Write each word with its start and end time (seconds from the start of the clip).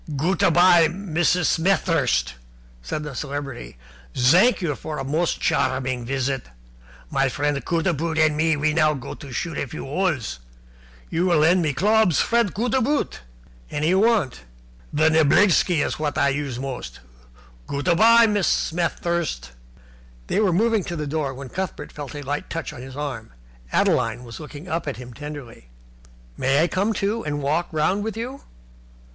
"Goot 0.15 0.41
a 0.41 0.49
bye, 0.49 0.87
Mrs. 0.87 1.45
Smet 1.45 1.81
thirst," 1.81 2.33
said 2.81 3.03
the 3.03 3.13
Celebrity. 3.13 3.77
"Zank 4.17 4.59
you 4.59 4.73
for 4.73 4.97
a 4.97 5.03
most 5.03 5.39
charming 5.39 6.05
visit. 6.05 6.47
My 7.11 7.29
friend 7.29 7.63
Cootaboot 7.63 8.17
and 8.17 8.35
me 8.35 8.55
we 8.55 8.73
go 8.73 8.93
now 8.95 9.13
to 9.13 9.31
shoot 9.31 9.59
a 9.59 9.67
few 9.67 9.85
holes. 9.85 10.39
You 11.11 11.27
will 11.27 11.37
lend 11.37 11.61
me 11.61 11.73
clobs, 11.75 12.19
friend 12.19 12.51
Cootaboot?" 12.51 13.19
"Any 13.69 13.89
you 13.89 13.99
want." 13.99 14.41
"The 14.91 15.09
niblicksky 15.11 15.85
is 15.85 15.99
what 15.99 16.17
I 16.17 16.29
use 16.29 16.57
most. 16.57 16.99
Goot 17.67 17.87
a 17.87 17.93
bye, 17.95 18.25
Mrs. 18.25 18.45
Smet 18.71 18.97
thirst." 19.01 19.51
They 20.25 20.39
were 20.39 20.51
moving 20.51 20.83
to 20.85 20.95
the 20.95 21.05
door, 21.05 21.31
when 21.35 21.49
Cuthbert 21.49 21.91
felt 21.91 22.15
a 22.15 22.23
light 22.23 22.49
touch 22.49 22.73
on 22.73 22.81
his 22.81 22.97
arm. 22.97 23.33
Adeline 23.71 24.23
was 24.23 24.39
looking 24.39 24.67
up 24.67 24.87
at 24.87 24.97
him 24.97 25.13
tenderly. 25.13 25.69
"May 26.37 26.63
I 26.63 26.67
come, 26.67 26.91
too, 26.93 27.23
and 27.23 27.39
walk 27.43 27.67
round 27.71 28.03
with 28.03 28.17
you?" 28.17 28.41